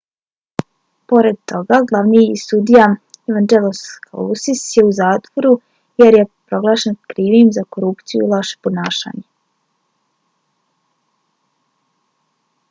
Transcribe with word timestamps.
pored 1.11 1.35
toga 1.51 1.77
glavni 1.91 2.23
sudija 2.43 2.85
evangelos 3.33 3.81
kalousis 4.07 4.63
je 4.77 4.85
u 4.87 4.89
zatvoru 5.01 5.51
jer 6.05 6.17
je 6.19 6.25
proglašen 6.31 6.97
krivim 7.13 7.53
za 7.59 7.67
korupciju 7.77 8.25
i 8.25 8.31
loše 8.35 8.59
ponašanje 8.69 9.27